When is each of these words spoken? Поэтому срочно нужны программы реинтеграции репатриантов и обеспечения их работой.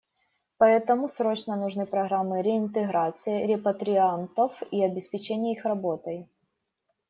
Поэтому 0.57 1.07
срочно 1.07 1.55
нужны 1.55 1.85
программы 1.85 2.41
реинтеграции 2.41 3.45
репатриантов 3.45 4.59
и 4.71 4.83
обеспечения 4.83 5.51
их 5.53 5.63
работой. 5.63 6.27